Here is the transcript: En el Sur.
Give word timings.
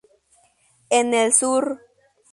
En 0.89 1.13
el 1.13 1.31
Sur. 1.31 1.79